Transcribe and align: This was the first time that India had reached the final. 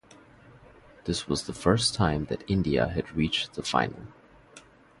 This 1.05 1.27
was 1.27 1.43
the 1.43 1.53
first 1.53 1.93
time 1.93 2.25
that 2.25 2.43
India 2.49 2.87
had 2.87 3.11
reached 3.15 3.53
the 3.53 3.61
final. 3.61 4.07